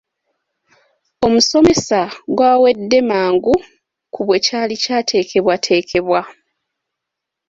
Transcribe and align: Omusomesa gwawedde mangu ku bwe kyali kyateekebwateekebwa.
Omusomesa 1.25 2.01
gwawedde 2.37 2.99
mangu 3.09 3.53
ku 4.13 4.21
bwe 4.27 4.37
kyali 4.45 4.75
kyateekebwateekebwa. 4.83 6.21